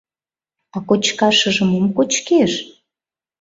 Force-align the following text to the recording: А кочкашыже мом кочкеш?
А 0.75 0.77
кочкашыже 0.87 1.63
мом 1.71 1.85
кочкеш? 1.97 2.51